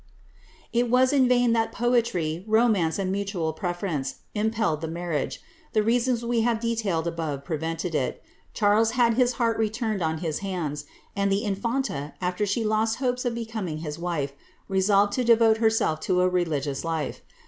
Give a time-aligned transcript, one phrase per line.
[0.73, 5.39] ''It was in Tain that poetry, romance, and mutual preference impelled the marriage;
[5.73, 8.23] the reasons we have detailed above prevented it
[8.55, 10.85] Charles had his hourt returned on his hands;
[11.15, 14.33] and the infanta, after she lost hopes of becoming hia wife,
[14.67, 17.21] resolved to devote herself to a religious life.